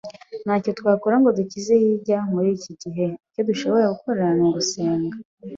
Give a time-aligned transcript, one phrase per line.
[0.45, 3.05] Ntacyo twakora ngo dukize hirwa muri iki gihe.
[3.29, 5.15] Icyo dushobora gukora ni ugusenga.